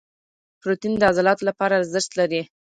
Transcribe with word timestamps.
پروټین 0.61 0.93
د 0.97 1.01
عضلاتو 1.09 1.43
لپاره 1.49 1.73
څه 1.75 1.81
ارزښت 1.81 2.11
لري؟ 2.19 2.41